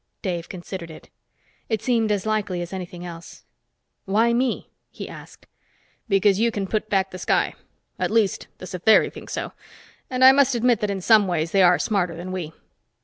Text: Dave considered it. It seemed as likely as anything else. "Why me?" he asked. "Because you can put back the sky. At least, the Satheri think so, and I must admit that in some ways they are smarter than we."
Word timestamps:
Dave 0.23 0.49
considered 0.49 0.89
it. 0.89 1.11
It 1.69 1.83
seemed 1.83 2.11
as 2.11 2.25
likely 2.25 2.59
as 2.63 2.73
anything 2.73 3.05
else. 3.05 3.43
"Why 4.05 4.33
me?" 4.33 4.71
he 4.89 5.07
asked. 5.07 5.45
"Because 6.09 6.39
you 6.39 6.49
can 6.49 6.65
put 6.65 6.89
back 6.89 7.11
the 7.11 7.19
sky. 7.19 7.53
At 7.99 8.09
least, 8.09 8.47
the 8.57 8.65
Satheri 8.65 9.13
think 9.13 9.29
so, 9.29 9.51
and 10.09 10.23
I 10.25 10.31
must 10.31 10.55
admit 10.55 10.79
that 10.79 10.89
in 10.89 11.01
some 11.01 11.27
ways 11.27 11.51
they 11.51 11.61
are 11.61 11.77
smarter 11.77 12.15
than 12.15 12.31
we." 12.31 12.51